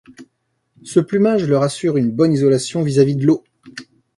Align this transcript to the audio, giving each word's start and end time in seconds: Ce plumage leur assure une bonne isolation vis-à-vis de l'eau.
Ce 0.83 0.99
plumage 0.99 1.47
leur 1.47 1.61
assure 1.61 1.95
une 1.95 2.09
bonne 2.11 2.33
isolation 2.33 2.81
vis-à-vis 2.81 3.15
de 3.17 3.25
l'eau. 3.27 3.43